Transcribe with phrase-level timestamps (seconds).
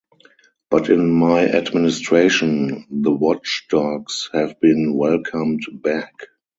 [0.71, 6.23] But in my administration, the watchdogs have been welcomed back.